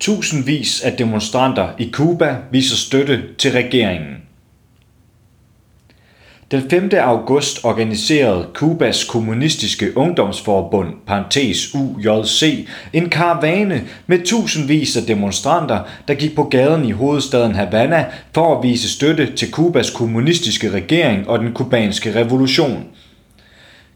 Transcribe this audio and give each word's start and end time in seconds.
Tusindvis 0.00 0.80
af 0.80 0.92
demonstranter 0.92 1.68
i 1.78 1.90
Cuba 1.92 2.36
viser 2.50 2.76
støtte 2.76 3.22
til 3.38 3.52
regeringen. 3.52 4.16
Den 6.50 6.70
5. 6.70 6.90
august 7.00 7.64
organiserede 7.64 8.46
Kubas 8.54 9.04
kommunistiske 9.04 9.96
ungdomsforbund, 9.96 10.94
parentes 11.06 11.74
UJC, 11.74 12.68
en 12.92 13.10
karavane 13.10 13.84
med 14.06 14.26
tusindvis 14.26 14.96
af 14.96 15.02
demonstranter, 15.02 15.80
der 16.08 16.14
gik 16.14 16.34
på 16.34 16.44
gaden 16.44 16.84
i 16.84 16.90
hovedstaden 16.90 17.54
Havana 17.54 18.06
for 18.34 18.56
at 18.56 18.62
vise 18.62 18.90
støtte 18.90 19.36
til 19.36 19.50
Kubas 19.50 19.90
kommunistiske 19.90 20.70
regering 20.70 21.28
og 21.28 21.38
den 21.38 21.52
kubanske 21.52 22.14
revolution. 22.14 22.84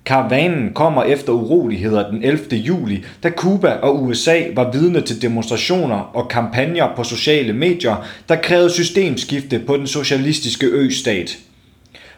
Karavanen 0.05 0.73
kommer 0.74 1.02
efter 1.02 1.33
uroligheder 1.33 2.10
den 2.10 2.23
11. 2.23 2.56
juli, 2.56 3.05
da 3.23 3.30
Cuba 3.30 3.69
og 3.69 4.02
USA 4.02 4.41
var 4.55 4.70
vidne 4.70 5.01
til 5.01 5.23
demonstrationer 5.23 5.97
og 5.97 6.29
kampagner 6.29 6.88
på 6.97 7.05
sociale 7.05 7.52
medier, 7.52 8.07
der 8.29 8.37
krævede 8.37 8.70
systemskifte 8.70 9.59
på 9.59 9.77
den 9.77 9.87
socialistiske 9.87 10.66
østat. 10.66 11.38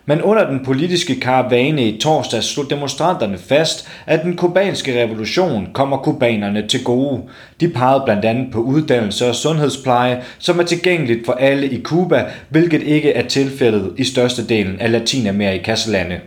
Men 0.07 0.23
under 0.23 0.51
den 0.51 0.65
politiske 0.65 1.21
karavane 1.21 1.89
i 1.89 1.99
torsdag 2.01 2.43
slog 2.43 2.71
demonstranterne 2.71 3.39
fast, 3.39 3.89
at 4.07 4.23
den 4.23 4.37
kubanske 4.37 5.03
revolution 5.03 5.69
kommer 5.73 5.97
kubanerne 5.97 6.69
til 6.69 6.85
gode. 6.85 7.23
De 7.61 7.69
pegede 7.69 8.03
blandt 8.05 8.25
andet 8.25 8.53
på 8.53 8.59
uddannelse 8.59 9.29
og 9.29 9.35
sundhedspleje, 9.35 10.23
som 10.39 10.59
er 10.59 10.65
tilgængeligt 10.65 11.27
for 11.27 11.33
alle 11.33 11.71
i 11.71 11.83
Cuba, 11.83 12.25
hvilket 12.49 12.83
ikke 12.83 13.13
er 13.13 13.29
tilfældet 13.29 13.93
i 13.97 14.05
størstedelen 14.05 14.81
af 14.81 14.93
Latinamerikas 14.93 15.87
lande. 15.87 16.21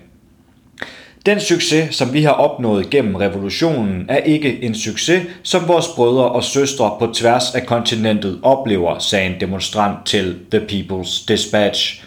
Den 1.26 1.40
succes, 1.40 1.96
som 1.96 2.14
vi 2.14 2.24
har 2.24 2.32
opnået 2.32 2.90
gennem 2.90 3.16
revolutionen, 3.16 4.06
er 4.10 4.18
ikke 4.18 4.64
en 4.64 4.76
succes, 4.76 5.24
som 5.44 5.68
vores 5.68 5.88
brødre 5.96 6.30
og 6.30 6.44
søstre 6.44 6.96
på 7.00 7.08
tværs 7.14 7.56
af 7.56 7.66
kontinentet 7.66 8.40
oplever, 8.44 9.00
sagde 9.00 9.26
en 9.26 9.40
demonstrant 9.40 10.06
til 10.06 10.36
The 10.52 10.60
People's 10.60 11.26
Dispatch. 11.28 12.04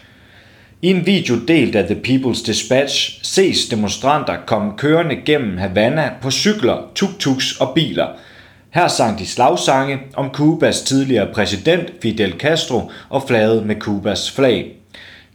I 0.83 0.91
en 0.91 1.07
video 1.07 1.35
delt 1.49 1.77
af 1.77 1.85
The 1.85 2.01
People's 2.07 2.47
Dispatch 2.47 3.21
ses 3.23 3.67
demonstranter 3.67 4.37
komme 4.47 4.73
kørende 4.77 5.17
gennem 5.27 5.59
Havana 5.59 6.11
på 6.23 6.31
cykler, 6.31 6.91
tuk-tuks 6.95 7.61
og 7.61 7.75
biler. 7.75 8.07
Her 8.71 8.89
sang 8.89 9.19
de 9.19 9.27
slagsange 9.27 9.99
om 10.15 10.31
Kubas 10.31 10.81
tidligere 10.81 11.33
præsident 11.35 11.93
Fidel 12.03 12.33
Castro 12.39 12.91
og 13.09 13.23
flagede 13.29 13.65
med 13.65 13.77
Kubas 13.77 14.31
flag. 14.31 14.80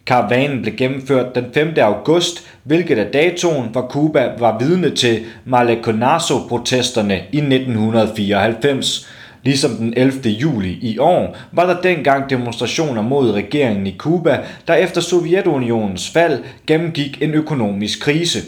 Karavanen 0.06 0.62
blev 0.62 0.76
gennemført 0.76 1.34
den 1.34 1.44
5. 1.54 1.74
august, 1.82 2.48
hvilket 2.62 2.98
er 2.98 3.10
datoen, 3.10 3.68
hvor 3.72 3.88
Cuba 3.90 4.30
var 4.38 4.58
vidne 4.58 4.90
til 4.90 5.24
Maleconazo-protesterne 5.44 7.14
i 7.32 7.38
1994. 7.38 9.08
Ligesom 9.42 9.70
den 9.70 9.94
11. 9.96 10.12
juli 10.28 10.78
i 10.82 10.98
år 10.98 11.36
var 11.52 11.66
der 11.66 11.80
dengang 11.80 12.30
demonstrationer 12.30 13.02
mod 13.02 13.30
regeringen 13.30 13.86
i 13.86 13.94
Cuba, 13.98 14.38
der 14.68 14.74
efter 14.74 15.00
Sovjetunionens 15.00 16.10
fald 16.10 16.42
gennemgik 16.66 17.22
en 17.22 17.34
økonomisk 17.34 18.00
krise. 18.00 18.38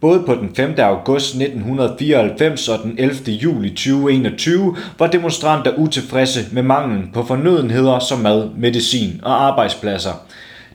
Både 0.00 0.22
på 0.26 0.34
den 0.34 0.50
5. 0.56 0.74
august 0.78 1.34
1994 1.34 2.68
og 2.68 2.78
den 2.82 2.94
11. 2.98 3.14
juli 3.26 3.68
2021 3.68 4.76
var 4.98 5.06
demonstranter 5.06 5.72
utilfredse 5.78 6.40
med 6.52 6.62
manglen 6.62 7.10
på 7.14 7.22
fornødenheder 7.24 7.98
som 7.98 8.18
mad, 8.18 8.48
medicin 8.56 9.20
og 9.24 9.46
arbejdspladser. 9.46 10.26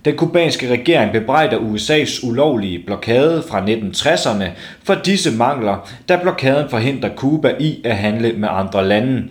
Den 0.05 0.17
kubanske 0.17 0.71
regering 0.71 1.11
bebrejder 1.11 1.57
USA's 1.57 2.27
ulovlige 2.27 2.83
blokade 2.85 3.43
fra 3.49 3.65
1960'erne 3.65 4.45
for 4.83 4.95
disse 4.95 5.31
mangler, 5.31 5.89
da 6.09 6.17
blokaden 6.21 6.69
forhindrer 6.69 7.09
Cuba 7.15 7.53
i 7.59 7.81
at 7.83 7.95
handle 7.95 8.33
med 8.33 8.49
andre 8.51 8.87
lande. 8.87 9.23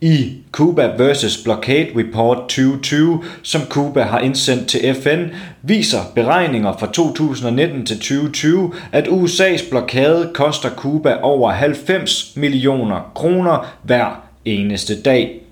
I 0.00 0.32
Cuba 0.52 0.90
vs. 0.98 1.42
Blockade 1.44 1.88
Report 1.96 2.36
2020, 2.36 3.22
som 3.42 3.60
Cuba 3.68 4.02
har 4.02 4.18
indsendt 4.18 4.68
til 4.68 4.94
FN, 5.02 5.24
viser 5.62 5.98
beregninger 6.14 6.72
fra 6.78 6.86
2019 6.86 7.86
til 7.86 7.96
2020, 7.96 8.72
at 8.92 9.06
USA's 9.08 9.70
blokade 9.70 10.30
koster 10.34 10.70
Cuba 10.70 11.16
over 11.22 11.50
90 11.50 12.32
millioner 12.36 13.10
kroner 13.14 13.76
hver 13.82 14.22
eneste 14.44 15.02
dag. 15.02 15.43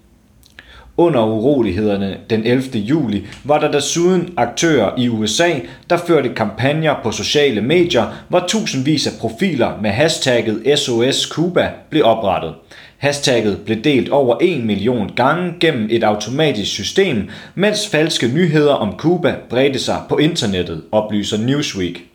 Under 1.02 1.26
urolighederne 1.26 2.16
den 2.30 2.46
11. 2.46 2.62
juli 2.74 3.26
var 3.44 3.60
der 3.60 3.70
desuden 3.70 4.34
aktører 4.36 4.90
i 4.98 5.08
USA, 5.08 5.50
der 5.90 5.96
førte 5.96 6.28
kampagner 6.28 6.94
på 7.02 7.10
sociale 7.10 7.60
medier, 7.60 8.24
hvor 8.28 8.44
tusindvis 8.48 9.06
af 9.06 9.12
profiler 9.20 9.80
med 9.80 9.90
hashtagget 9.90 10.78
SOS 10.78 11.22
Cuba 11.22 11.70
blev 11.90 12.04
oprettet. 12.04 12.54
Hashtagget 12.98 13.58
blev 13.64 13.82
delt 13.84 14.08
over 14.08 14.36
1 14.40 14.64
million 14.64 15.10
gange 15.16 15.54
gennem 15.60 15.88
et 15.90 16.04
automatisk 16.04 16.70
system, 16.70 17.28
mens 17.54 17.88
falske 17.88 18.28
nyheder 18.28 18.74
om 18.74 18.94
Cuba 18.98 19.34
bredte 19.50 19.78
sig 19.78 20.00
på 20.08 20.16
internettet, 20.16 20.82
oplyser 20.92 21.38
Newsweek. 21.38 22.11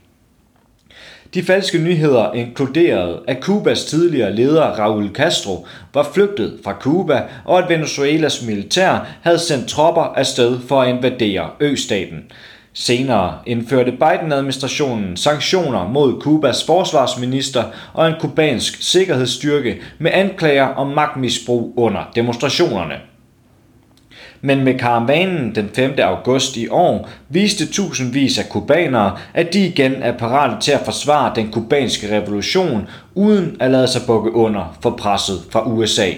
De 1.38 1.44
falske 1.44 1.78
nyheder 1.78 2.34
inkluderede, 2.34 3.22
at 3.28 3.42
Kubas 3.42 3.86
tidligere 3.86 4.36
leder 4.36 4.64
Raúl 4.64 5.14
Castro 5.14 5.68
var 5.94 6.10
flygtet 6.14 6.60
fra 6.64 6.74
Cuba, 6.80 7.24
og 7.46 7.60
at 7.60 7.70
Venezuelas 7.70 8.46
militær 8.46 9.08
havde 9.22 9.40
sendt 9.40 9.68
tropper 9.68 10.02
afsted 10.02 10.60
for 10.68 10.82
at 10.82 10.90
invadere 10.90 11.50
østaten. 11.60 12.24
Senere 12.74 13.38
indførte 13.46 13.92
Biden-administrationen 13.92 15.18
sanktioner 15.18 15.88
mod 15.88 16.22
Kubas 16.22 16.64
forsvarsminister 16.66 17.64
og 17.94 18.08
en 18.08 18.16
kubansk 18.20 18.78
sikkerhedsstyrke 18.82 19.82
med 20.00 20.12
anklager 20.14 20.68
om 20.68 20.88
magtmisbrug 20.88 21.74
under 21.78 22.12
demonstrationerne. 22.16 22.96
Men 24.42 24.64
med 24.64 24.80
karavanen 24.80 25.56
den 25.56 25.70
5. 25.76 25.94
august 26.04 26.58
i 26.58 26.68
år 26.68 27.10
viste 27.30 27.66
tusindvis 27.66 28.38
af 28.38 28.50
kubanere, 28.50 29.18
at 29.34 29.54
de 29.54 29.68
igen 29.68 29.94
er 29.94 30.18
parate 30.18 30.62
til 30.62 30.72
at 30.72 30.82
forsvare 30.86 31.32
den 31.36 31.52
kubanske 31.52 32.18
revolution, 32.18 32.88
uden 33.16 33.58
at 33.60 33.72
lade 33.72 33.88
sig 33.88 34.02
bukke 34.08 34.32
under 34.32 34.78
for 34.82 34.90
presset 34.90 35.42
fra 35.52 35.68
USA. 35.68 36.12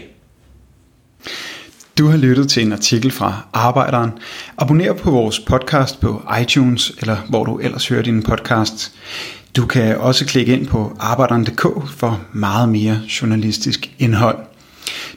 Du 1.98 2.08
har 2.08 2.18
lyttet 2.18 2.50
til 2.50 2.66
en 2.66 2.72
artikel 2.72 3.12
fra 3.12 3.48
Arbejderen. 3.54 4.12
Abonner 4.58 4.94
på 4.94 5.12
vores 5.12 5.40
podcast 5.40 6.00
på 6.00 6.22
iTunes, 6.42 6.92
eller 7.00 7.18
hvor 7.30 7.44
du 7.44 7.58
ellers 7.58 7.88
hører 7.88 8.02
din 8.02 8.24
podcast. 8.24 8.92
Du 9.56 9.66
kan 9.66 9.98
også 9.98 10.26
klikke 10.26 10.54
ind 10.54 10.68
på 10.68 10.98
arbejderen.dk 11.00 11.90
for 11.90 12.22
meget 12.34 12.70
mere 12.70 13.00
journalistisk 13.22 13.92
indhold. 14.00 14.38